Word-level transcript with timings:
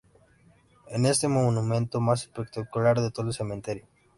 Este 0.89 1.09
es 1.11 1.23
el 1.25 1.29
monumento 1.29 1.99
más 2.01 2.23
espectacular 2.23 2.99
de 3.01 3.11
todo 3.11 3.27
el 3.27 3.33
cementerio. 3.33 3.87